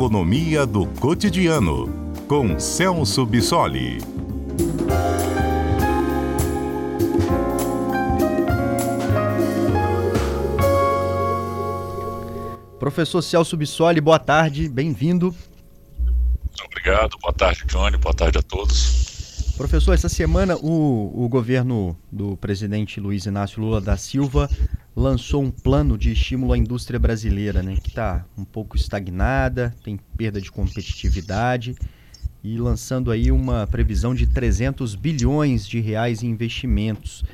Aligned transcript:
Economia 0.00 0.64
do 0.64 0.86
Cotidiano, 0.98 1.86
com 2.26 2.58
Celso 2.58 3.26
Bissoli. 3.26 3.98
Professor 12.78 13.20
Celso 13.20 13.58
Bissoli, 13.58 14.00
boa 14.00 14.18
tarde, 14.18 14.70
bem-vindo. 14.70 15.34
Obrigado, 16.64 17.18
boa 17.20 17.34
tarde, 17.34 17.64
Johnny, 17.66 17.98
boa 17.98 18.14
tarde 18.14 18.38
a 18.38 18.42
todos. 18.42 19.52
Professor, 19.58 19.92
essa 19.92 20.08
semana 20.08 20.56
o, 20.56 21.12
o 21.26 21.28
governo 21.28 21.94
do 22.10 22.38
presidente 22.38 22.98
Luiz 22.98 23.26
Inácio 23.26 23.60
Lula 23.60 23.82
da 23.82 23.98
Silva 23.98 24.48
lançou 24.94 25.42
um 25.42 25.50
plano 25.50 25.96
de 25.96 26.12
estímulo 26.12 26.52
à 26.52 26.58
indústria 26.58 26.98
brasileira, 26.98 27.62
né, 27.62 27.76
que 27.76 27.88
está 27.88 28.24
um 28.36 28.44
pouco 28.44 28.76
estagnada, 28.76 29.74
tem 29.82 29.98
perda 30.16 30.40
de 30.40 30.50
competitividade 30.50 31.76
e 32.42 32.56
lançando 32.58 33.10
aí 33.10 33.30
uma 33.30 33.66
previsão 33.66 34.14
de 34.14 34.26
300 34.26 34.94
bilhões 34.94 35.66
de 35.66 35.80
reais 35.80 36.22
em 36.22 36.28
investimentos. 36.28 37.24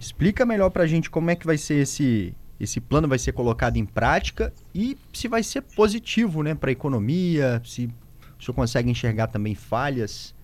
Explica 0.00 0.44
melhor 0.44 0.70
para 0.70 0.84
a 0.84 0.86
gente 0.86 1.10
como 1.10 1.30
é 1.30 1.36
que 1.36 1.46
vai 1.46 1.58
ser 1.58 1.82
esse 1.82 2.34
esse 2.58 2.80
plano 2.80 3.08
vai 3.08 3.18
ser 3.18 3.32
colocado 3.32 3.76
em 3.76 3.84
prática 3.84 4.52
e 4.72 4.96
se 5.12 5.26
vai 5.26 5.42
ser 5.42 5.60
positivo 5.60 6.42
né, 6.42 6.54
para 6.54 6.70
a 6.70 6.72
economia, 6.72 7.60
se 7.64 7.90
o 8.38 8.42
senhor 8.42 8.54
consegue 8.54 8.88
enxergar 8.88 9.26
também 9.26 9.56
falhas? 9.56 10.34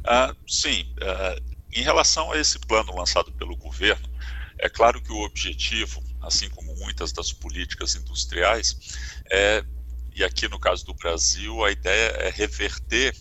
Uh, 0.00 0.34
sim, 0.46 0.84
uh, 1.00 1.40
em 1.72 1.82
relação 1.82 2.32
a 2.32 2.38
esse 2.38 2.58
plano 2.58 2.94
lançado 2.96 3.30
pelo 3.32 3.56
governo, 3.56 4.07
é 4.58 4.68
claro 4.68 5.00
que 5.00 5.12
o 5.12 5.24
objetivo, 5.24 6.02
assim 6.20 6.48
como 6.50 6.74
muitas 6.76 7.12
das 7.12 7.32
políticas 7.32 7.94
industriais, 7.94 8.76
é, 9.30 9.64
e 10.14 10.24
aqui 10.24 10.48
no 10.48 10.58
caso 10.58 10.84
do 10.84 10.94
Brasil, 10.94 11.64
a 11.64 11.70
ideia 11.70 12.08
é 12.18 12.30
reverter 12.30 13.14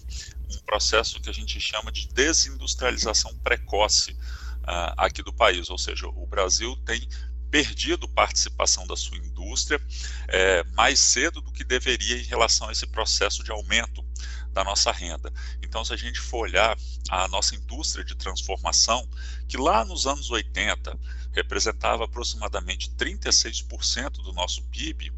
um 0.50 0.58
processo 0.66 1.20
que 1.22 1.30
a 1.30 1.34
gente 1.34 1.60
chama 1.60 1.92
de 1.92 2.08
desindustrialização 2.08 3.38
precoce 3.40 4.12
uh, 4.12 4.94
aqui 4.98 5.22
do 5.22 5.34
país, 5.34 5.70
ou 5.70 5.78
seja, 5.78 6.08
o 6.08 6.26
Brasil 6.26 6.76
tem 6.86 7.08
perdido 7.52 8.08
participação 8.10 8.86
da 8.88 8.96
sua 8.96 9.18
indústria 9.18 9.80
é, 10.28 10.64
mais 10.76 11.00
cedo 11.00 11.42
do 11.42 11.52
que 11.52 11.64
deveria 11.64 12.18
em 12.18 12.26
relação 12.26 12.68
a 12.68 12.72
esse 12.72 12.86
processo 12.88 13.44
de 13.44 13.52
aumento 13.52 14.04
da 14.52 14.64
nossa 14.64 14.92
renda. 14.92 15.32
Então, 15.62 15.86
se 15.86 15.94
a 15.94 15.98
gente 15.98 16.20
for 16.20 16.40
olhar 16.40 16.78
a 17.10 17.28
nossa 17.28 17.56
indústria 17.56 18.04
de 18.04 18.16
transformação, 18.16 19.08
que 19.48 19.58
lá 19.58 19.86
nos 19.86 20.06
anos 20.06 20.30
80 20.30 20.98
representava 21.32 22.06
aproximadamente 22.06 22.90
36% 22.92 24.24
do 24.24 24.34
nosso 24.34 24.64
PIB, 24.66 25.12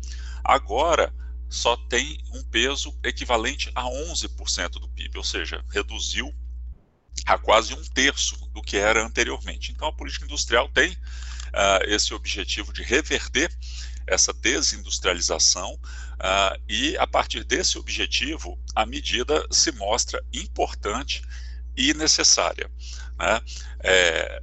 agora 0.43 1.13
só 1.49 1.75
tem 1.75 2.19
um 2.31 2.43
peso 2.43 2.95
equivalente 3.03 3.71
a 3.73 3.83
11% 3.83 4.71
do 4.73 4.87
PIB, 4.89 5.17
ou 5.17 5.23
seja, 5.23 5.63
reduziu 5.69 6.33
a 7.25 7.37
quase 7.37 7.73
um 7.73 7.83
terço 7.83 8.35
do 8.53 8.61
que 8.61 8.77
era 8.77 9.03
anteriormente. 9.03 9.71
Então, 9.71 9.87
a 9.87 9.93
política 9.93 10.25
industrial 10.25 10.69
tem 10.69 10.91
uh, 10.91 11.83
esse 11.87 12.13
objetivo 12.13 12.71
de 12.71 12.83
reverter 12.83 13.51
essa 14.05 14.33
desindustrialização 14.33 15.73
uh, 15.73 16.61
e 16.67 16.97
a 16.97 17.05
partir 17.05 17.43
desse 17.43 17.77
objetivo 17.77 18.59
a 18.75 18.85
medida 18.85 19.45
se 19.51 19.71
mostra 19.71 20.23
importante 20.33 21.21
e 21.75 21.93
necessária. 21.93 22.69
Né? 23.17 23.41
É, 23.83 24.41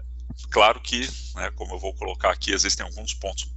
claro 0.51 0.81
que, 0.81 1.09
né, 1.35 1.51
como 1.55 1.75
eu 1.75 1.79
vou 1.79 1.95
colocar 1.95 2.31
aqui, 2.31 2.53
existem 2.53 2.85
alguns 2.85 3.15
pontos 3.15 3.57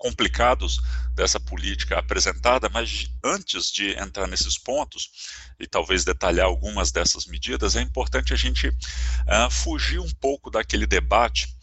complicados 0.00 0.80
dessa 1.14 1.38
política 1.38 1.98
apresentada, 1.98 2.70
mas 2.70 3.10
antes 3.22 3.70
de 3.70 3.90
entrar 3.98 4.26
nesses 4.26 4.56
pontos 4.56 5.10
e 5.58 5.66
talvez 5.66 6.04
detalhar 6.04 6.46
algumas 6.46 6.90
dessas 6.90 7.26
medidas, 7.26 7.76
é 7.76 7.82
importante 7.82 8.32
a 8.32 8.36
gente 8.36 8.68
uh, 8.68 9.50
fugir 9.50 10.00
um 10.00 10.10
pouco 10.12 10.50
daquele 10.50 10.86
debate 10.86 11.54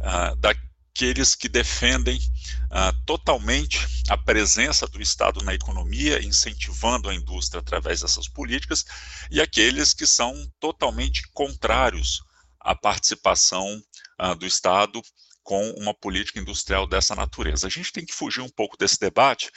uh, 0.00 0.34
da 0.36 0.52
aqueles 0.94 1.34
que 1.34 1.48
defendem 1.48 2.16
uh, 2.70 3.04
totalmente 3.04 3.84
a 4.08 4.16
presença 4.16 4.86
do 4.86 5.02
Estado 5.02 5.42
na 5.42 5.52
economia, 5.52 6.24
incentivando 6.24 7.08
a 7.08 7.14
indústria 7.14 7.58
através 7.58 8.02
dessas 8.02 8.28
políticas, 8.28 8.84
e 9.28 9.40
aqueles 9.40 9.92
que 9.92 10.06
são 10.06 10.32
totalmente 10.60 11.28
contrários 11.32 12.22
à 12.60 12.76
participação 12.76 13.82
uh, 14.22 14.36
do 14.36 14.46
Estado 14.46 15.02
com 15.44 15.70
uma 15.72 15.94
política 15.94 16.40
industrial 16.40 16.86
dessa 16.86 17.14
natureza. 17.14 17.66
A 17.66 17.70
gente 17.70 17.92
tem 17.92 18.04
que 18.04 18.14
fugir 18.14 18.40
um 18.40 18.48
pouco 18.48 18.76
desse 18.76 18.98
debate, 18.98 19.50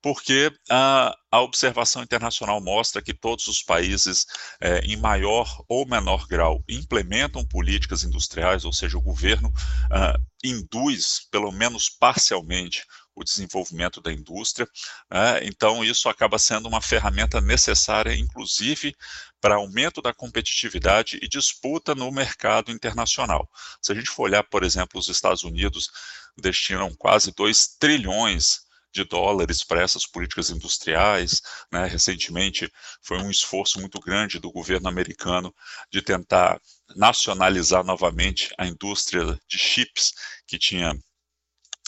porque 0.00 0.52
a, 0.70 1.14
a 1.30 1.40
observação 1.40 2.02
internacional 2.02 2.60
mostra 2.62 3.02
que 3.02 3.12
todos 3.12 3.48
os 3.48 3.62
países, 3.62 4.24
é, 4.60 4.78
em 4.80 4.96
maior 4.96 5.62
ou 5.68 5.86
menor 5.86 6.26
grau, 6.28 6.62
implementam 6.68 7.44
políticas 7.44 8.04
industriais, 8.04 8.64
ou 8.64 8.72
seja, 8.72 8.96
o 8.96 9.02
governo 9.02 9.48
uh, 9.48 10.22
induz, 10.44 11.26
pelo 11.30 11.50
menos 11.50 11.88
parcialmente, 11.88 12.84
o 13.14 13.24
desenvolvimento 13.24 14.00
da 14.00 14.12
indústria. 14.12 14.68
Né? 15.10 15.44
Então, 15.44 15.84
isso 15.84 16.08
acaba 16.08 16.38
sendo 16.38 16.66
uma 16.68 16.80
ferramenta 16.80 17.40
necessária, 17.40 18.14
inclusive, 18.14 18.94
para 19.40 19.56
aumento 19.56 20.00
da 20.02 20.12
competitividade 20.12 21.18
e 21.22 21.28
disputa 21.28 21.94
no 21.94 22.10
mercado 22.10 22.70
internacional. 22.70 23.48
Se 23.80 23.92
a 23.92 23.94
gente 23.94 24.10
for 24.10 24.24
olhar, 24.24 24.42
por 24.44 24.62
exemplo, 24.62 24.98
os 24.98 25.08
Estados 25.08 25.44
Unidos 25.44 25.90
destinam 26.36 26.94
quase 26.94 27.32
2 27.32 27.76
trilhões 27.78 28.64
de 28.94 29.04
dólares 29.04 29.64
para 29.64 29.82
essas 29.82 30.06
políticas 30.06 30.50
industriais. 30.50 31.42
Né? 31.70 31.84
Recentemente 31.86 32.72
foi 33.02 33.18
um 33.18 33.30
esforço 33.30 33.80
muito 33.80 33.98
grande 34.00 34.38
do 34.38 34.52
governo 34.52 34.88
americano 34.88 35.52
de 35.90 36.00
tentar 36.00 36.60
nacionalizar 36.94 37.84
novamente 37.84 38.54
a 38.56 38.66
indústria 38.66 39.38
de 39.48 39.58
chips 39.58 40.12
que 40.46 40.58
tinha 40.58 40.96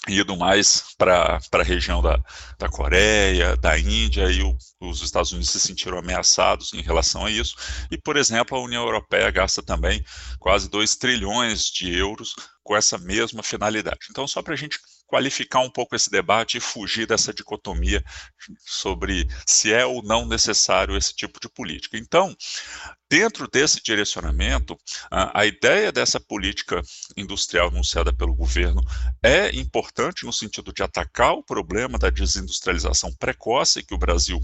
ido 0.08 0.36
mais 0.36 0.94
para 0.96 1.38
a 1.52 1.62
região 1.62 2.00
da, 2.02 2.18
da 2.58 2.68
Coreia, 2.68 3.56
da 3.56 3.78
Índia, 3.78 4.30
e 4.30 4.42
o, 4.42 4.56
os 4.80 5.02
Estados 5.02 5.32
Unidos 5.32 5.50
se 5.50 5.60
sentiram 5.60 5.98
ameaçados 5.98 6.72
em 6.74 6.80
relação 6.80 7.26
a 7.26 7.30
isso. 7.30 7.56
E, 7.90 7.98
por 7.98 8.16
exemplo, 8.16 8.56
a 8.56 8.62
União 8.62 8.84
Europeia 8.84 9.30
gasta 9.30 9.62
também 9.62 10.04
quase 10.38 10.68
2 10.68 10.96
trilhões 10.96 11.64
de 11.66 11.92
euros 11.94 12.34
com 12.62 12.76
essa 12.76 12.98
mesma 12.98 13.42
finalidade. 13.42 14.06
Então, 14.10 14.26
só 14.26 14.42
para 14.42 14.54
a 14.54 14.56
gente 14.56 14.78
qualificar 15.06 15.60
um 15.60 15.70
pouco 15.70 15.94
esse 15.94 16.10
debate 16.10 16.58
e 16.58 16.60
fugir 16.60 17.06
dessa 17.06 17.32
dicotomia 17.32 18.04
sobre 18.64 19.26
se 19.46 19.72
é 19.72 19.86
ou 19.86 20.02
não 20.02 20.26
necessário 20.26 20.96
esse 20.96 21.14
tipo 21.14 21.40
de 21.40 21.48
política. 21.48 21.96
Então, 21.96 22.36
dentro 23.08 23.48
desse 23.48 23.80
direcionamento, 23.82 24.76
a, 25.10 25.46
ideia 25.46 25.92
dessa 25.92 26.18
política 26.18 26.82
industrial 27.16 27.68
anunciada 27.68 28.12
pelo 28.12 28.34
governo 28.34 28.82
é 29.22 29.54
importante 29.56 30.24
no 30.24 30.32
sentido 30.32 30.72
de 30.72 30.82
atacar 30.82 31.32
o 31.32 31.44
problema 31.44 31.98
da 31.98 32.10
desindustrialização 32.10 33.14
precoce 33.14 33.82
que 33.82 33.94
o 33.94 33.98
Brasil 33.98 34.40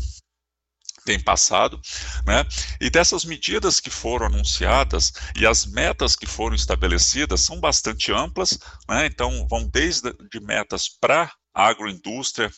tem 1.05 1.19
passado, 1.21 1.81
né? 2.27 2.45
E 2.81 2.91
dessas 2.91 3.25
medidas 3.25 3.81
que 3.81 3.91
foram 3.91 4.27
anunciadas 4.27 5.13
e 5.37 5.47
as 5.47 5.67
metas 5.67 6.17
que 6.17 6.27
foram 6.27 6.55
estabelecidas 6.55 7.41
são 7.41 7.61
bastante 7.61 8.13
amplas, 8.13 8.59
né? 8.89 9.07
Então 9.07 9.47
vão 9.49 9.69
desde 9.69 10.13
de 10.31 10.41
metas 10.41 10.89
para 10.89 11.33
agroindústria, 11.55 12.51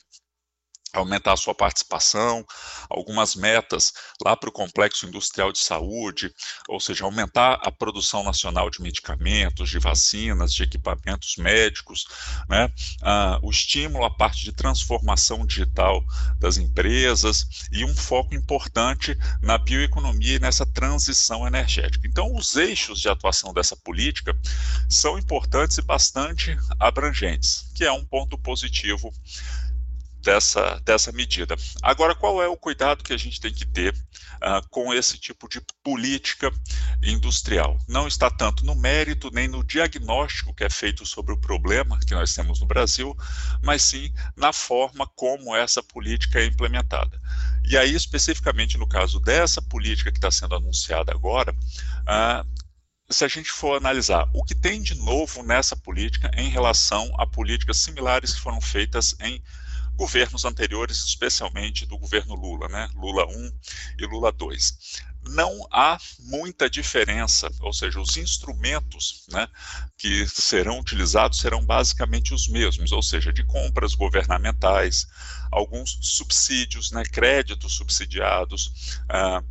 aumentar 0.95 1.33
a 1.33 1.37
sua 1.37 1.55
participação, 1.55 2.45
algumas 2.89 3.35
metas 3.35 3.93
lá 4.25 4.37
para 4.37 4.49
o 4.49 4.53
complexo 4.53 5.07
industrial 5.07 5.53
de 5.53 5.59
saúde, 5.59 6.33
ou 6.69 6.81
seja, 6.81 7.05
aumentar 7.05 7.61
a 7.63 7.71
produção 7.71 8.23
nacional 8.23 8.71
de 8.71 8.81
medicamentos, 8.81 9.71
de 9.71 9.79
vacinas, 9.79 10.53
de 10.53 10.63
equipamentos 10.63 11.37
médicos, 11.37 12.07
né? 12.49 12.71
Ah, 13.03 13.39
o 13.43 13.51
estímulo 13.51 14.05
à 14.05 14.11
parte 14.11 14.45
de 14.45 14.53
transformação 14.53 15.45
digital 15.45 16.03
das 16.39 16.57
empresas 16.57 17.47
e 17.71 17.85
um 17.85 17.95
foco 17.95 18.35
importante 18.35 19.17
na 19.41 19.59
bioeconomia 19.59 20.37
e 20.37 20.41
nessa 20.41 20.67
transição 20.67 21.47
energética. 21.47 22.07
Então, 22.07 22.35
os 22.35 22.57
eixos 22.57 23.01
de 23.01 23.09
atuação 23.09 23.53
dessa 23.53 23.77
política 23.77 24.37
são 24.89 25.19
importantes 25.19 25.79
e 25.79 25.83
bastante 25.83 26.57
abrangentes, 26.79 27.71
que 27.75 27.85
é 27.85 27.93
um 27.93 28.05
ponto 28.05 28.39
positivo 28.39 29.13
dessa, 30.25 30.81
dessa 30.85 31.13
medida. 31.13 31.55
Agora, 31.83 32.15
qual 32.15 32.43
é 32.43 32.49
o 32.49 32.57
cuidado 32.57 33.05
que 33.05 33.13
a 33.13 33.17
gente 33.17 33.41
tem 33.41 33.53
que 33.53 33.67
ter 33.67 33.95
uh, 33.95 34.67
com 34.71 34.93
esse 34.93 35.19
tipo 35.19 35.49
de 35.49 35.61
política 35.83 36.51
industrial? 37.03 37.79
Não 37.87 38.09
está 38.09 38.31
tanto 38.31 38.65
no 38.65 38.75
mérito 38.75 39.31
nem 39.31 39.47
no 39.47 39.63
diagnóstico 39.63 40.55
que 40.55 40.65
é 40.65 40.71
feito 40.71 41.07
sobre 41.07 41.33
o 41.33 41.39
problema 41.39 42.01
que 42.01 42.15
nós 42.15 42.35
temos 42.35 42.61
no 42.61 42.67
Brasil, 42.67 43.17
mas 43.63 43.83
sim 43.83 44.13
na 44.35 44.53
forma 44.53 45.07
como 45.15 45.55
essa 45.55 45.83
política 45.83 46.41
é 46.41 46.47
implementada. 46.47 47.21
E 47.63 47.77
aí, 47.77 47.95
especificamente 47.95 48.79
no 48.79 48.89
caso 48.89 49.21
dessa 49.21 49.61
política 49.61 50.11
que 50.11 50.19
está 50.19 50.31
sendo 50.31 50.55
anunciada 50.55 51.13
agora, 51.13 51.53
uh, 51.53 52.65
se 53.11 53.25
a 53.25 53.29
gente 53.29 53.51
for 53.51 53.77
analisar 53.77 54.29
o 54.33 54.43
que 54.43 54.55
tem 54.55 54.81
de 54.81 54.95
novo 54.95 55.43
nessa 55.43 55.77
política 55.77 56.31
em 56.35 56.49
relação 56.49 57.13
a 57.19 57.27
políticas 57.27 57.77
similares 57.77 58.33
que 58.33 58.41
foram 58.41 58.61
feitas 58.61 59.15
em 59.21 59.43
governos 59.95 60.45
anteriores, 60.45 60.99
especialmente 60.99 61.87
do 61.87 61.99
governo 61.99 62.35
Lula, 62.35 62.69
né? 62.69 62.89
Lula 62.95 63.27
1 63.27 63.53
e 63.99 64.07
Lula 64.07 64.33
2 64.33 65.15
não 65.29 65.67
há 65.71 65.99
muita 66.21 66.69
diferença, 66.69 67.51
ou 67.61 67.73
seja, 67.73 68.01
os 68.01 68.17
instrumentos 68.17 69.27
né, 69.31 69.49
que 69.97 70.27
serão 70.29 70.79
utilizados 70.79 71.39
serão 71.39 71.65
basicamente 71.65 72.35
os 72.35 72.49
mesmos, 72.49 72.93
ou 72.93 73.03
seja, 73.03 73.33
de 73.33 73.45
compras 73.45 73.95
governamentais, 73.95 75.07
alguns 75.51 75.99
subsídios, 76.03 76.91
né, 76.91 77.03
créditos 77.05 77.75
subsidiados, 77.75 79.01
ah, 79.09 79.43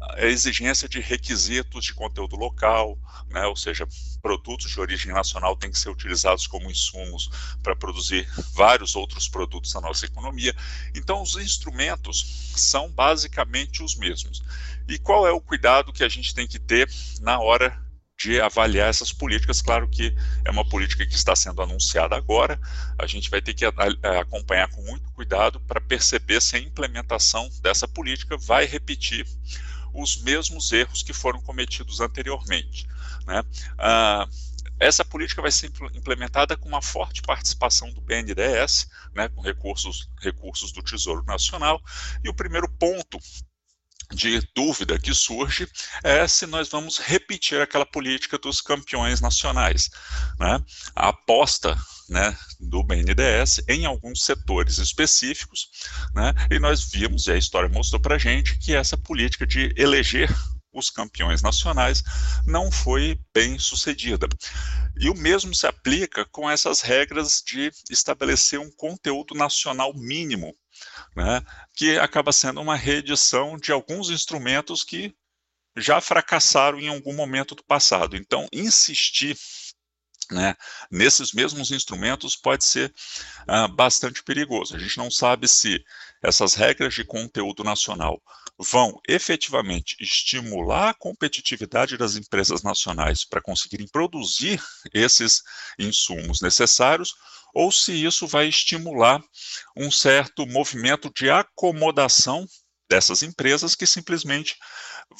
a 0.00 0.26
exigência 0.26 0.88
de 0.88 1.00
requisitos 1.00 1.84
de 1.84 1.94
conteúdo 1.94 2.36
local, 2.36 2.98
né, 3.28 3.46
ou 3.46 3.54
seja, 3.54 3.86
produtos 4.22 4.70
de 4.70 4.80
origem 4.80 5.12
nacional 5.12 5.56
têm 5.56 5.70
que 5.70 5.78
ser 5.78 5.90
utilizados 5.90 6.46
como 6.46 6.70
insumos 6.70 7.30
para 7.62 7.76
produzir 7.76 8.26
vários 8.54 8.96
outros 8.96 9.28
produtos 9.28 9.72
da 9.72 9.80
nossa 9.80 10.06
economia. 10.06 10.54
Então, 10.94 11.22
os 11.22 11.36
instrumentos 11.36 12.52
são 12.56 12.90
basicamente 12.90 13.82
os 13.82 13.96
mesmos. 13.96 14.42
E 14.88 14.98
qual 14.98 15.26
é 15.26 15.32
o 15.32 15.40
cuidado 15.40 15.92
que 15.92 16.02
a 16.02 16.08
gente 16.08 16.34
tem 16.34 16.46
que 16.46 16.58
ter 16.58 16.90
na 17.20 17.38
hora 17.38 17.78
de 18.22 18.38
avaliar 18.38 18.90
essas 18.90 19.12
políticas. 19.12 19.62
Claro 19.62 19.88
que 19.88 20.14
é 20.44 20.50
uma 20.50 20.68
política 20.68 21.06
que 21.06 21.14
está 21.14 21.34
sendo 21.34 21.62
anunciada 21.62 22.14
agora, 22.14 22.60
a 22.98 23.06
gente 23.06 23.30
vai 23.30 23.40
ter 23.40 23.54
que 23.54 23.64
acompanhar 24.20 24.68
com 24.68 24.82
muito 24.82 25.10
cuidado 25.12 25.58
para 25.60 25.80
perceber 25.80 26.42
se 26.42 26.54
a 26.54 26.58
implementação 26.58 27.48
dessa 27.62 27.88
política 27.88 28.36
vai 28.36 28.66
repetir 28.66 29.26
os 29.92 30.22
mesmos 30.22 30.72
erros 30.72 31.02
que 31.02 31.12
foram 31.12 31.40
cometidos 31.40 32.00
anteriormente. 32.00 32.86
Né? 33.26 33.42
Ah, 33.78 34.28
essa 34.80 35.04
política 35.04 35.42
vai 35.42 35.52
ser 35.52 35.70
implementada 35.94 36.56
com 36.56 36.66
uma 36.66 36.80
forte 36.80 37.20
participação 37.20 37.92
do 37.92 38.00
BNDES, 38.00 38.88
né, 39.14 39.28
com 39.28 39.42
recursos, 39.42 40.08
recursos 40.22 40.72
do 40.72 40.82
Tesouro 40.82 41.22
Nacional, 41.26 41.82
e 42.24 42.30
o 42.30 42.34
primeiro 42.34 42.66
ponto 42.66 43.18
de 44.12 44.40
dúvida 44.54 44.98
que 44.98 45.14
surge 45.14 45.68
é 46.02 46.26
se 46.26 46.46
nós 46.46 46.68
vamos 46.68 46.98
repetir 46.98 47.60
aquela 47.60 47.86
política 47.86 48.38
dos 48.38 48.60
campeões 48.60 49.20
nacionais. 49.20 49.90
Né? 50.38 50.62
A 50.94 51.08
aposta 51.08 51.76
né, 52.08 52.36
do 52.58 52.82
BNDES 52.82 53.62
em 53.68 53.86
alguns 53.86 54.24
setores 54.24 54.78
específicos, 54.78 55.68
né, 56.12 56.34
e 56.50 56.58
nós 56.58 56.90
vimos, 56.90 57.28
e 57.28 57.32
a 57.32 57.36
história 57.36 57.68
mostrou 57.68 58.00
para 58.00 58.18
gente, 58.18 58.58
que 58.58 58.74
essa 58.74 58.98
política 58.98 59.46
de 59.46 59.72
eleger 59.76 60.28
os 60.72 60.90
campeões 60.90 61.42
nacionais 61.42 62.02
não 62.44 62.70
foi 62.70 63.18
bem 63.34 63.58
sucedida. 63.58 64.28
E 64.98 65.08
o 65.08 65.14
mesmo 65.14 65.54
se 65.54 65.66
aplica 65.66 66.24
com 66.26 66.50
essas 66.50 66.80
regras 66.80 67.42
de 67.44 67.70
estabelecer 67.90 68.58
um 68.58 68.70
conteúdo 68.70 69.34
nacional 69.34 69.92
mínimo 69.94 70.54
né, 71.16 71.42
que 71.74 71.98
acaba 71.98 72.32
sendo 72.32 72.60
uma 72.60 72.76
reedição 72.76 73.56
de 73.56 73.72
alguns 73.72 74.10
instrumentos 74.10 74.84
que 74.84 75.14
já 75.76 76.00
fracassaram 76.00 76.80
em 76.80 76.88
algum 76.88 77.14
momento 77.14 77.54
do 77.54 77.64
passado. 77.64 78.16
Então, 78.16 78.46
insistir 78.52 79.36
né, 80.30 80.54
nesses 80.90 81.32
mesmos 81.32 81.70
instrumentos 81.70 82.36
pode 82.36 82.64
ser 82.64 82.92
uh, 83.48 83.68
bastante 83.68 84.22
perigoso. 84.22 84.76
A 84.76 84.78
gente 84.78 84.96
não 84.96 85.10
sabe 85.10 85.48
se 85.48 85.82
essas 86.22 86.54
regras 86.54 86.94
de 86.94 87.04
conteúdo 87.04 87.64
nacional 87.64 88.20
vão 88.58 89.00
efetivamente 89.08 89.96
estimular 89.98 90.90
a 90.90 90.94
competitividade 90.94 91.96
das 91.96 92.14
empresas 92.14 92.62
nacionais 92.62 93.24
para 93.24 93.40
conseguirem 93.40 93.88
produzir 93.88 94.62
esses 94.92 95.42
insumos 95.78 96.40
necessários 96.40 97.14
ou 97.54 97.70
se 97.72 97.92
isso 97.92 98.26
vai 98.26 98.48
estimular 98.48 99.22
um 99.76 99.90
certo 99.90 100.46
movimento 100.46 101.10
de 101.14 101.30
acomodação 101.30 102.46
dessas 102.88 103.22
empresas 103.22 103.74
que 103.74 103.86
simplesmente 103.86 104.56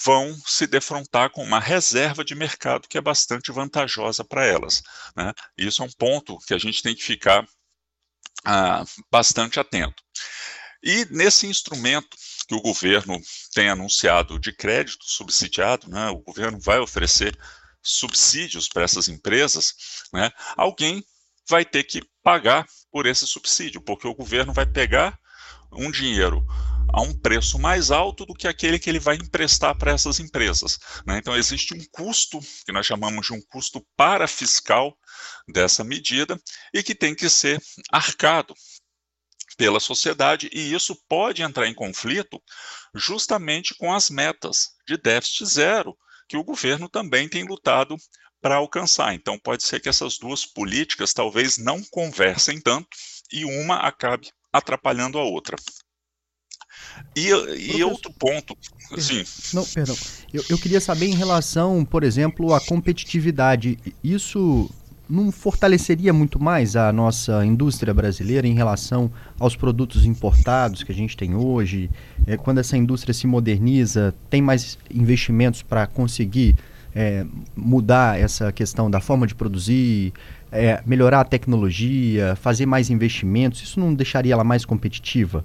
vão 0.05 0.37
se 0.45 0.67
defrontar 0.67 1.31
com 1.31 1.43
uma 1.43 1.61
reserva 1.61 2.25
de 2.25 2.35
mercado 2.35 2.89
que 2.89 2.99
é 2.99 3.01
bastante 3.01 3.53
vantajosa 3.53 4.25
para 4.25 4.45
elas. 4.45 4.83
Né? 5.17 5.33
Isso 5.57 5.83
é 5.83 5.87
um 5.87 5.93
ponto 5.93 6.39
que 6.47 6.55
a 6.55 6.59
gente 6.59 6.83
tem 6.83 6.95
que 6.95 7.03
ficar 7.03 7.47
ah, 8.45 8.85
bastante 9.11 9.61
atento. 9.61 10.03
E 10.83 11.07
nesse 11.11 11.47
instrumento 11.47 12.17
que 12.49 12.55
o 12.55 12.63
governo 12.63 13.21
tem 13.53 13.69
anunciado 13.69 14.39
de 14.39 14.53
crédito 14.53 15.05
subsidiado, 15.05 15.89
né, 15.89 16.09
o 16.09 16.19
governo 16.19 16.59
vai 16.59 16.79
oferecer 16.79 17.39
subsídios 17.83 18.69
para 18.69 18.83
essas 18.83 19.09
empresas, 19.09 19.75
né, 20.13 20.31
alguém 20.57 21.05
vai 21.49 21.65
ter 21.65 21.85
que 21.85 22.03
pagar 22.23 22.67
por 22.91 23.07
esse 23.07 23.27
subsídio, 23.27 23.81
porque 23.81 24.07
o 24.07 24.15
governo 24.15 24.53
vai 24.53 24.67
pegar 24.67 25.19
um 25.73 25.91
dinheiro 25.91 26.45
a 26.93 27.03
um 27.03 27.17
preço 27.17 27.59
mais 27.59 27.91
alto 27.91 28.27
do 28.27 28.35
que 28.35 28.49
aquele 28.49 28.79
que 28.79 28.91
ele 28.91 28.99
vai 28.99 29.17
emprestar 29.17 29.77
para 29.77 29.93
essas 29.93 30.19
empresas. 30.19 30.79
Né? 31.07 31.19
Então, 31.19 31.37
existe 31.37 31.73
um 31.75 31.85
custo, 31.93 32.41
que 32.65 32.73
nós 32.73 32.85
chamamos 32.85 33.27
de 33.27 33.33
um 33.33 33.41
custo 33.43 33.87
parafiscal 33.97 34.97
dessa 35.49 35.85
medida, 35.85 36.41
e 36.75 36.83
que 36.83 36.95
tem 36.95 37.15
que 37.15 37.31
ser 37.31 37.63
arcado 37.93 38.55
pela 39.57 39.79
sociedade, 39.79 40.49
e 40.53 40.73
isso 40.73 40.97
pode 41.09 41.43
entrar 41.43 41.69
em 41.69 41.75
conflito 41.75 42.43
justamente 42.95 43.75
com 43.75 43.93
as 43.93 44.11
metas 44.11 44.71
de 44.87 44.97
déficit 44.97 45.47
zero, 45.47 45.97
que 46.31 46.37
o 46.37 46.45
governo 46.45 46.89
também 46.89 47.29
tem 47.29 47.43
lutado 47.43 47.97
para 48.41 48.55
alcançar. 48.55 49.13
Então, 49.13 49.37
pode 49.37 49.65
ser 49.65 49.81
que 49.81 49.89
essas 49.89 50.17
duas 50.17 50.47
políticas 50.47 51.13
talvez 51.13 51.59
não 51.59 51.83
conversem 51.91 52.61
tanto 52.61 52.87
e 53.33 53.45
uma 53.45 53.79
acabe 53.79 54.29
atrapalhando 54.53 55.19
a 55.19 55.25
outra. 55.25 55.57
E, 57.17 57.31
e 57.31 57.83
outro 57.83 58.13
ponto, 58.13 58.57
sim. 58.97 59.25
Não, 59.53 59.65
perdão. 59.65 59.97
Eu, 60.33 60.45
eu 60.49 60.57
queria 60.57 60.81
saber 60.81 61.07
em 61.07 61.17
relação, 61.17 61.85
por 61.85 62.05
exemplo, 62.05 62.55
à 62.55 62.61
competitividade. 62.61 63.77
Isso 64.03 64.71
não 65.11 65.33
fortaleceria 65.33 66.13
muito 66.13 66.41
mais 66.41 66.77
a 66.77 66.93
nossa 66.93 67.45
indústria 67.45 67.93
brasileira 67.93 68.47
em 68.47 68.55
relação 68.55 69.11
aos 69.39 69.57
produtos 69.57 70.05
importados 70.05 70.83
que 70.85 70.93
a 70.93 70.95
gente 70.95 71.17
tem 71.17 71.35
hoje? 71.35 71.91
É, 72.27 72.37
quando 72.37 72.59
essa 72.59 72.77
indústria 72.77 73.13
se 73.13 73.27
moderniza, 73.27 74.15
tem 74.31 74.41
mais 74.41 74.79
investimentos 74.91 75.63
para 75.63 75.87
conseguir 75.87 76.55
é, 76.95 77.27
mudar 77.57 78.19
essa 78.19 78.53
questão 78.53 78.91
da 78.91 79.01
forma 79.01 79.27
de 79.27 79.35
produzir, 79.35 80.13
é, 80.53 80.83
melhorar 80.87 81.21
a 81.21 81.25
tecnologia, 81.25 82.37
fazer 82.37 82.67
mais 82.67 82.91
investimentos, 82.91 83.63
isso 83.63 83.81
não 83.81 83.93
deixaria 83.95 84.33
ela 84.33 84.45
mais 84.45 84.65
competitiva? 84.65 85.45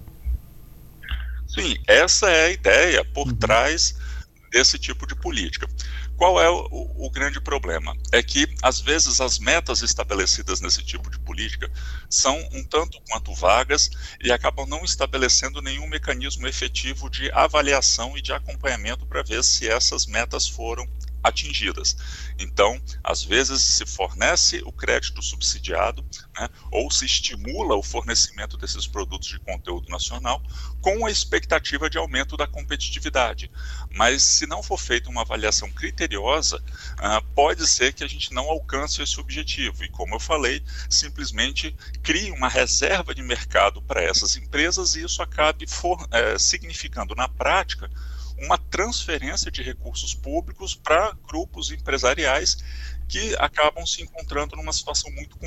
Sim, 1.48 1.76
essa 1.88 2.30
é 2.30 2.46
a 2.46 2.52
ideia 2.52 3.06
por 3.06 3.28
uhum. 3.28 3.36
trás 3.36 3.96
desse 4.52 4.78
tipo 4.80 5.06
de 5.06 5.16
política. 5.16 5.68
Qual 6.18 6.42
é 6.42 6.50
o, 6.50 6.66
o, 6.96 7.10
grande 7.10 7.42
problema? 7.42 7.94
É 8.12 8.24
que, 8.24 8.48
às 8.62 8.80
vezes, 8.80 9.20
as 9.20 9.38
metas 9.38 9.82
estabelecidas 9.82 10.62
nesse 10.62 10.82
tipo 10.82 11.10
de 11.10 11.20
política 11.20 11.70
são 12.10 12.38
um 12.54 12.64
tanto 12.64 13.02
quanto 13.10 13.34
vagas 13.34 13.90
e 14.24 14.32
acabam 14.32 14.66
não 14.66 14.86
estabelecendo 14.86 15.62
nenhum 15.62 15.88
mecanismo 15.88 16.48
efetivo 16.48 17.10
de 17.10 17.30
avaliação 17.34 18.18
e 18.18 18.22
de 18.22 18.32
acompanhamento 18.32 19.06
para 19.06 19.24
ver 19.24 19.44
se 19.44 19.68
essas 19.68 20.06
metas 20.06 20.48
foram 20.48 20.88
atingidas. 21.28 21.98
Então, 22.38 22.80
às 23.04 23.24
vezes 23.24 23.62
se 23.62 23.86
fornece 23.86 24.62
o 24.66 24.72
crédito 24.72 25.22
subsidiado, 25.22 26.06
né, 26.38 26.50
ou 26.72 26.92
se 26.92 27.06
estimula 27.06 27.76
o 27.76 27.84
fornecimento 27.84 28.58
desses 28.58 28.86
produtos 28.88 29.30
de 29.30 29.40
conteúdo 29.40 29.90
nacional 29.90 30.42
com 30.82 31.06
a 31.06 31.12
expectativa 31.12 31.90
de 31.90 31.98
aumento 31.98 32.38
da 32.38 32.46
competitividade. 32.46 33.50
Mas 33.92 34.22
se 34.24 34.46
não 34.46 34.62
for 34.62 34.80
feita 34.80 35.10
uma 35.10 35.22
avaliação 35.22 35.70
criteriosa, 35.72 36.58
uh, 36.58 37.26
pode 37.34 37.68
ser 37.68 37.94
que 37.94 38.04
a 38.04 38.08
gente 38.08 38.34
não 38.34 38.50
alcance 38.50 39.02
esse 39.02 39.20
objetivo. 39.20 39.84
E 39.84 39.90
como 39.90 40.16
eu 40.16 40.20
falei, 40.20 40.64
simplesmente 40.90 41.76
crie 42.04 42.32
uma 42.32 42.48
reserva 42.48 43.16
de 43.16 43.24
mercado 43.24 43.82
para 43.82 44.04
essas 44.04 44.36
empresas 44.36 44.96
e 44.96 45.04
isso 45.04 45.22
acabe 45.22 45.66
for, 45.68 46.08
é, 46.12 46.38
significando 46.38 47.16
na 47.16 47.28
prática 47.28 47.90
uma 48.38 48.58
transferência 48.58 49.50
de 49.50 49.62
recursos 49.62 50.14
públicos 50.14 50.76
para 50.76 51.14
grupos 51.28 51.72
empresariais 51.72 52.58
que 53.08 53.36
acabam 53.38 53.86
se 53.86 54.02
encontrando 54.02 54.56
numa 54.56 54.74
situação 54.74 55.12
muito 55.12 55.38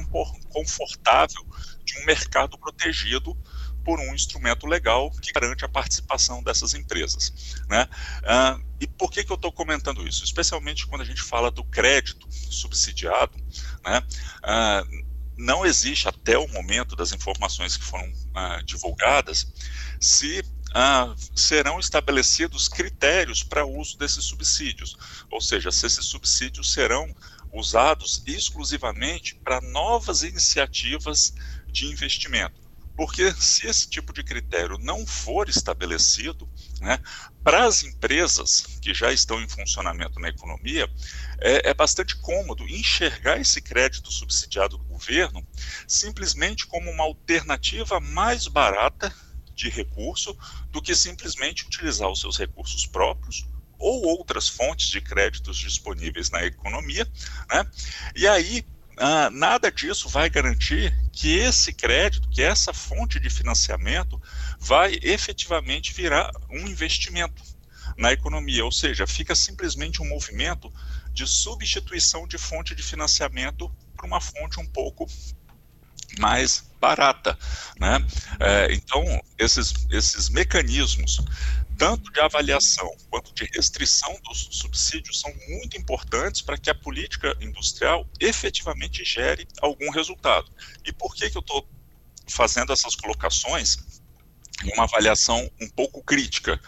confortável 0.49 1.45
de 1.85 1.99
um 2.01 2.07
mercado 2.07 2.57
protegido 2.59 3.37
por 3.85 3.99
um 4.01 4.15
instrumento 4.15 4.67
legal 4.67 5.11
que 5.11 5.33
garante 5.33 5.65
a 5.65 5.69
participação 5.69 6.43
dessas 6.43 6.75
empresas. 6.75 7.57
Né? 7.69 7.89
Ah, 8.25 8.59
e 8.81 8.87
por 8.87 9.11
que, 9.11 9.25
que 9.25 9.33
eu 9.33 9.37
estou 9.37 9.51
comentando 9.51 10.07
isso? 10.07 10.25
Especialmente 10.25 10.87
quando 10.87 11.03
a 11.03 11.05
gente 11.05 11.23
fala 11.23 11.51
do 11.51 11.65
crédito 11.65 12.27
subsidiado, 12.31 13.37
né? 13.85 14.03
Ah, 14.43 14.85
não 15.39 15.65
existe 15.65 16.09
até 16.09 16.37
o 16.37 16.49
momento 16.49 16.97
das 16.97 17.13
informações 17.13 17.77
que 17.77 17.85
foram 17.85 18.13
ah, 18.35 18.61
divulgadas 18.65 19.47
se 20.01 20.43
ah, 20.75 21.15
serão 21.35 21.79
estabelecidos 21.79 22.69
critérios 22.69 23.43
para 23.43 23.65
o 23.65 23.79
uso 23.79 23.97
desses 23.97 24.25
subsídios, 24.25 24.97
ou 25.31 25.41
seja, 25.41 25.71
se 25.71 25.87
esses 25.87 26.05
subsídios 26.05 26.73
serão 26.73 27.15
usados 27.53 28.23
exclusivamente 28.27 29.35
para 29.37 29.61
novas 29.61 30.23
iniciativas 30.23 31.33
de 31.67 31.87
investimento, 31.87 32.61
Porque 32.97 33.33
se 33.33 33.67
esse 33.67 33.89
tipo 33.89 34.13
de 34.13 34.25
critério 34.25 34.77
não 34.79 35.07
for 35.07 35.49
estabelecido, 35.49 36.51
né, 36.81 36.99
para 37.45 37.65
as 37.65 37.85
empresas 37.85 38.67
que 38.83 38.93
já 38.93 39.13
estão 39.13 39.41
em 39.41 39.49
funcionamento 39.49 40.19
na 40.19 40.29
economia, 40.29 40.91
é, 41.41 41.71
é, 41.71 41.75
bastante 41.75 42.17
cômodo 42.17 42.69
enxergar 42.69 43.41
esse 43.41 43.63
crédito 43.63 44.11
subsidiado 44.11 44.77
do 44.77 44.85
governo 44.85 45.47
simplesmente 45.87 46.67
como 46.67 46.91
uma 46.91 47.05
alternativa 47.05 48.01
mais 48.01 48.49
barata 48.49 49.15
de 49.59 49.69
recurso 49.69 50.37
do 50.71 50.81
que 50.81 50.95
simplesmente 50.95 51.67
utilizar 51.67 52.09
os 52.09 52.21
seus 52.21 52.39
recursos 52.39 52.87
próprios 52.87 53.47
ou 53.79 54.07
outras 54.07 54.49
fontes 54.49 54.89
de 54.89 55.01
créditos 55.01 55.57
disponíveis 55.57 56.31
na 56.31 56.45
economia, 56.45 57.07
né? 57.51 57.67
E 58.15 58.27
aí 58.27 58.65
ah, 58.97 59.31
nada 59.31 59.71
disso 59.71 60.09
vai 60.09 60.29
garantir 60.29 60.93
que 61.13 61.37
esse 61.37 61.73
crédito, 61.73 62.29
que 62.29 62.43
essa 62.43 62.73
fonte 62.73 63.21
de 63.21 63.31
financiamento, 63.31 64.21
vai 64.59 64.99
efetivamente 65.03 65.93
virar 65.93 66.33
um 66.51 66.67
investimento 66.67 67.43
na 67.97 68.13
economia, 68.13 68.65
ou 68.65 68.73
seja, 68.73 69.07
fica 69.07 69.35
simplesmente 69.35 70.03
um 70.03 70.09
movimento 70.09 70.73
de 71.13 71.27
substituição 71.27 72.27
de 72.27 72.39
fonte 72.39 72.75
de 72.75 72.83
financiamento 72.83 73.73
para 73.97 74.07
uma 74.07 74.21
fonte 74.21 74.61
um 74.61 74.67
pouco 74.67 75.07
mais 76.19 76.68
barata, 76.81 77.39
né? 77.79 77.99
É, 78.41 78.73
então 78.73 79.03
esses 79.39 79.75
esses 79.91 80.29
mecanismos 80.29 81.21
tanto 81.79 82.11
de 82.11 82.21
avaliação 82.21 82.91
quanto 83.09 83.33
de 83.33 83.49
restrição 83.55 84.19
dos 84.25 84.49
subsídios 84.51 85.21
são 85.21 85.33
muito 85.49 85.77
importantes 85.77 86.43
para 86.43 86.59
que 86.59 86.69
a 86.69 86.75
política 86.75 87.37
industrial 87.41 88.05
efetivamente 88.19 89.05
gere 89.05 89.47
algum 89.63 89.89
resultado. 89.91 90.51
E 90.85 90.93
por 90.93 91.15
que, 91.15 91.31
que 91.31 91.37
eu 91.37 91.41
estou 91.41 91.67
fazendo 92.27 92.73
essas 92.73 92.97
colocações? 92.97 93.79
uma 94.75 94.85
avaliação 94.85 95.49
um 95.61 95.69
pouco 95.69 96.03
crítica 96.03 96.61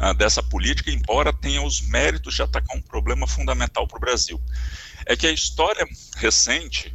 uh, 0.00 0.12
dessa 0.14 0.42
política, 0.42 0.90
embora 0.90 1.32
tenha 1.32 1.62
os 1.62 1.80
méritos 1.80 2.34
de 2.34 2.42
atacar 2.42 2.76
um 2.76 2.82
problema 2.82 3.26
fundamental 3.26 3.86
para 3.86 3.96
o 3.96 4.00
Brasil. 4.00 4.40
É 5.06 5.16
que 5.16 5.28
a 5.28 5.32
história 5.32 5.86
recente 6.16 6.92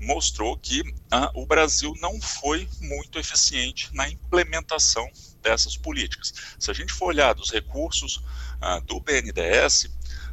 mostrou 0.00 0.56
que 0.56 0.80
uh, 0.80 1.30
o 1.34 1.46
Brasil 1.46 1.94
não 2.00 2.20
foi 2.20 2.68
muito 2.80 3.18
eficiente 3.18 3.94
na 3.94 4.08
implementação 4.08 5.08
dessas 5.42 5.76
políticas. 5.76 6.32
Se 6.58 6.70
a 6.70 6.74
gente 6.74 6.92
for 6.92 7.06
olhar 7.06 7.34
dos 7.34 7.50
recursos 7.50 8.16
uh, 8.16 8.80
do 8.86 8.98
BNDES, 9.00 9.88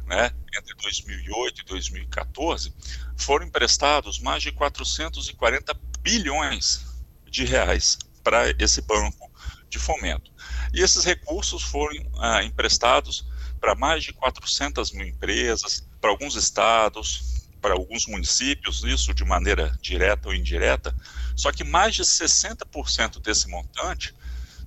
né, 0.06 0.32
entre 0.56 0.74
2008 0.74 1.60
e 1.60 1.64
2014, 1.64 2.74
foram 3.16 3.46
emprestados 3.46 4.18
mais 4.18 4.42
de 4.42 4.52
440 4.52 5.74
bilhões 6.00 6.86
de 7.30 7.44
reais 7.44 7.98
para 8.22 8.50
esse 8.58 8.80
banco 8.80 9.30
de 9.68 9.78
fomento. 9.78 10.32
E 10.72 10.80
esses 10.80 11.04
recursos 11.04 11.62
foram 11.62 11.96
uh, 12.14 12.42
emprestados 12.42 13.26
para 13.60 13.74
mais 13.74 14.02
de 14.02 14.12
400 14.12 14.92
mil 14.92 15.06
empresas, 15.06 15.86
para 16.00 16.10
alguns 16.10 16.36
estados, 16.36 17.37
para 17.60 17.74
alguns 17.74 18.06
municípios, 18.06 18.82
isso 18.84 19.14
de 19.14 19.24
maneira 19.24 19.76
direta 19.80 20.28
ou 20.28 20.34
indireta, 20.34 20.94
só 21.36 21.52
que 21.52 21.64
mais 21.64 21.94
de 21.94 22.02
60% 22.02 23.20
desse 23.20 23.48
montante 23.48 24.14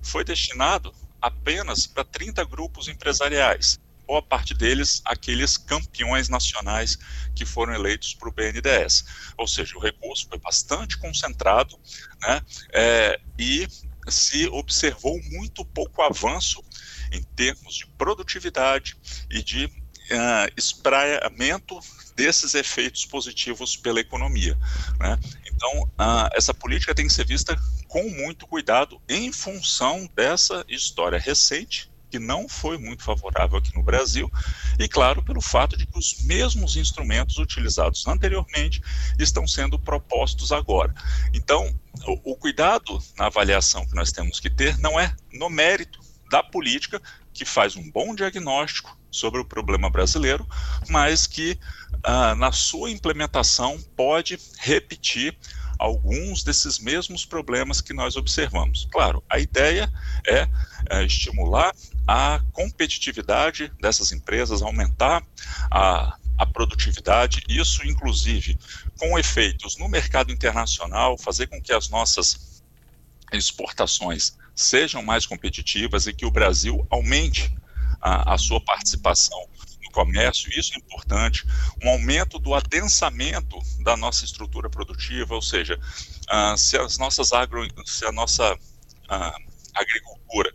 foi 0.02 0.24
destinado 0.24 0.94
apenas 1.20 1.86
para 1.86 2.04
30 2.04 2.44
grupos 2.44 2.88
empresariais, 2.88 3.78
boa 4.06 4.22
parte 4.22 4.52
deles 4.52 5.00
aqueles 5.04 5.56
campeões 5.56 6.28
nacionais 6.28 6.98
que 7.34 7.46
foram 7.46 7.72
eleitos 7.72 8.14
para 8.14 8.28
o 8.28 8.32
BNDES. 8.32 9.04
Ou 9.38 9.46
seja, 9.46 9.76
o 9.76 9.80
recurso 9.80 10.28
foi 10.28 10.38
bastante 10.38 10.98
concentrado 10.98 11.78
né, 12.20 12.42
é, 12.72 13.20
e 13.38 13.66
se 14.08 14.48
observou 14.48 15.18
muito 15.30 15.64
pouco 15.64 16.02
avanço 16.02 16.62
em 17.12 17.22
termos 17.22 17.74
de 17.74 17.86
produtividade 17.86 18.96
e 19.30 19.42
de 19.42 19.70
uh, 20.12 20.52
espraiamento 20.56 21.78
desses 22.14 22.54
efeitos 22.54 23.04
positivos 23.06 23.76
pela 23.76 24.00
economia. 24.00 24.58
Né? 24.98 25.18
Então, 25.46 25.82
uh, 25.82 26.28
essa 26.34 26.52
política 26.52 26.94
tem 26.94 27.06
que 27.06 27.12
ser 27.12 27.26
vista 27.26 27.58
com 27.88 28.08
muito 28.10 28.46
cuidado 28.46 29.00
em 29.08 29.32
função 29.32 30.08
dessa 30.14 30.64
história 30.68 31.18
recente 31.18 31.90
que 32.10 32.18
não 32.18 32.46
foi 32.46 32.76
muito 32.76 33.02
favorável 33.02 33.56
aqui 33.56 33.74
no 33.74 33.82
Brasil, 33.82 34.30
e 34.78 34.86
claro, 34.86 35.22
pelo 35.22 35.40
fato 35.40 35.78
de 35.78 35.86
que 35.86 35.98
os 35.98 36.22
mesmos 36.24 36.76
instrumentos 36.76 37.38
utilizados 37.38 38.06
anteriormente 38.06 38.82
estão 39.18 39.48
sendo 39.48 39.78
propostos 39.78 40.52
agora. 40.52 40.92
Então, 41.32 41.74
o, 42.06 42.32
o 42.32 42.36
cuidado 42.36 43.02
na 43.16 43.26
avaliação 43.26 43.86
que 43.86 43.94
nós 43.94 44.12
temos 44.12 44.38
que 44.38 44.50
ter 44.50 44.76
não 44.76 45.00
é 45.00 45.16
no 45.32 45.48
mérito 45.48 46.00
da 46.30 46.42
política, 46.42 47.00
que 47.32 47.46
faz 47.46 47.76
um 47.76 47.90
bom 47.90 48.14
diagnóstico 48.14 48.94
sobre 49.12 49.40
o 49.40 49.44
problema 49.44 49.90
brasileiro, 49.90 50.48
mas 50.88 51.26
que 51.26 51.58
ah, 52.02 52.34
na 52.34 52.50
sua 52.50 52.90
implementação 52.90 53.78
pode 53.94 54.38
repetir 54.58 55.36
alguns 55.78 56.42
desses 56.42 56.78
mesmos 56.78 57.24
problemas 57.24 57.80
que 57.80 57.92
nós 57.92 58.16
observamos. 58.16 58.88
Claro, 58.90 59.22
a 59.28 59.38
ideia 59.38 59.92
é, 60.26 60.48
é 60.88 61.04
estimular 61.04 61.74
a 62.06 62.40
competitividade 62.52 63.70
dessas 63.80 64.12
empresas, 64.12 64.62
aumentar 64.62 65.22
a, 65.70 66.16
a 66.38 66.46
produtividade, 66.46 67.42
isso 67.48 67.84
inclusive 67.86 68.58
com 68.98 69.18
efeitos 69.18 69.76
no 69.76 69.88
mercado 69.88 70.32
internacional, 70.32 71.18
fazer 71.18 71.48
com 71.48 71.60
que 71.60 71.72
as 71.72 71.88
nossas 71.88 72.62
exportações 73.32 74.36
sejam 74.54 75.02
mais 75.02 75.26
competitivas 75.26 76.06
e 76.06 76.12
que 76.12 76.26
o 76.26 76.30
Brasil 76.30 76.86
aumente 76.90 77.52
a, 78.02 78.34
a 78.34 78.38
sua 78.38 78.60
participação 78.60 79.48
no 79.82 79.90
comércio, 79.92 80.50
isso 80.58 80.72
é 80.74 80.78
importante, 80.78 81.46
um 81.82 81.88
aumento 81.88 82.38
do 82.38 82.54
adensamento 82.54 83.56
da 83.80 83.96
nossa 83.96 84.24
estrutura 84.24 84.68
produtiva, 84.68 85.34
ou 85.34 85.42
seja, 85.42 85.78
uh, 85.78 86.56
se 86.56 86.76
as 86.76 86.98
nossas 86.98 87.32
agro, 87.32 87.66
se 87.86 88.04
a 88.04 88.12
nossa 88.12 88.54
uh, 88.54 89.52
agricultura 89.74 90.52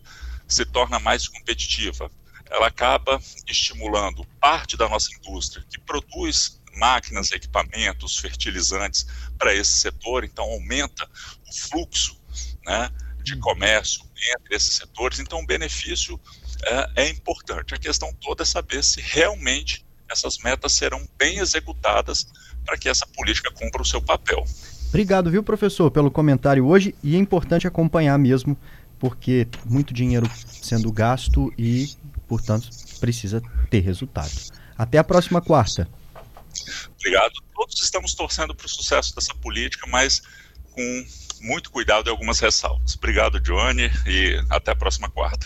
se 0.48 0.66
torna 0.66 1.00
mais 1.00 1.28
competitiva, 1.28 2.12
ela 2.50 2.68
acaba 2.68 3.22
estimulando 3.48 4.26
parte 4.40 4.78
da 4.78 4.88
nossa 4.88 5.14
indústria 5.16 5.66
que 5.70 5.80
produz 5.80 6.62
máquinas, 6.78 7.32
equipamentos, 7.32 8.18
fertilizantes 8.18 9.06
para 9.38 9.54
esse 9.54 9.74
setor, 9.74 10.24
então 10.24 10.46
aumenta 10.46 11.10
o 11.48 11.54
fluxo 11.54 12.18
né, 12.66 12.90
de 13.24 13.36
hum. 13.36 13.40
comércio 13.40 14.06
entre 14.36 14.56
esses 14.56 14.76
setores, 14.76 15.20
então 15.20 15.40
o 15.40 15.46
benefício 15.46 16.20
é, 16.66 17.04
é 17.04 17.10
importante. 17.10 17.74
A 17.74 17.78
questão 17.78 18.14
toda 18.22 18.44
é 18.44 18.46
saber 18.46 18.84
se 18.84 19.02
realmente 19.02 19.86
essas 20.10 20.38
metas 20.40 20.74
serão 20.74 21.06
bem 21.18 21.40
executadas 21.40 22.28
para 22.66 22.78
que 22.78 22.90
essa 22.90 23.06
política 23.08 23.52
cumpra 23.52 23.82
o 23.82 23.86
seu 23.86 24.02
papel. 24.02 24.44
Obrigado, 24.90 25.30
viu, 25.30 25.44
professor, 25.44 25.92
pelo 25.92 26.10
comentário 26.10 26.66
hoje 26.66 26.96
e 27.04 27.16
é 27.16 27.20
importante 27.20 27.68
acompanhar 27.68 28.18
mesmo, 28.18 28.58
porque 29.00 29.48
muito 29.66 29.94
dinheiro 29.94 30.30
sendo 30.62 30.92
gasto 30.92 31.54
e, 31.58 31.90
portanto, 32.28 32.70
precisa 33.00 33.42
ter 33.70 33.82
resultado. 33.82 34.32
Até 34.78 34.98
a 34.98 35.04
próxima 35.04 35.42
quarta. 35.42 35.88
Obrigado. 37.00 37.34
Todos 37.54 37.82
estamos 37.82 38.14
torcendo 38.14 38.56
para 38.56 38.66
o 38.66 38.70
sucesso 38.70 39.14
dessa 39.14 39.34
política, 39.36 39.86
mas 39.88 40.22
com 40.72 41.06
muito 41.42 41.70
cuidado 41.70 42.08
e 42.08 42.10
algumas 42.10 42.40
ressalvas. 42.40 42.96
Obrigado, 42.96 43.40
Johnny, 43.40 43.92
e 44.06 44.44
até 44.50 44.72
a 44.72 44.76
próxima 44.76 45.10
quarta. 45.10 45.46